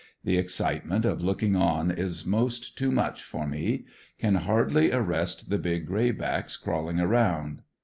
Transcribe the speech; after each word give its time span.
The 0.23 0.37
excitement 0.39 1.05
of 1.05 1.21
looking 1.23 1.55
on 1.55 1.91
is 1.91 2.25
most 2.25 2.75
too 2.75 2.91
much 2.91 3.21
for 3.21 3.45
me. 3.45 3.85
Can 4.17 4.33
hardly 4.33 4.91
arrest 4.91 5.51
the 5.51 5.59
big 5.59 5.85
graybacks 5.87 6.57
crawling 6.57 6.99
around. 6.99 7.61